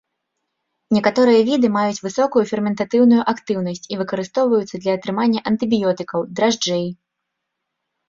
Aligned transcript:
Некаторыя 0.95 1.41
віды 1.49 1.67
маюць 1.75 2.03
высокую 2.05 2.43
ферментатыўную 2.53 3.21
актыўнасць 3.35 3.87
і 3.93 4.01
выкарыстоўваюцца 4.03 4.75
для 4.85 4.91
атрымання 5.01 5.47
антыбіётыкаў, 5.55 6.19
дражджэй. 6.37 6.85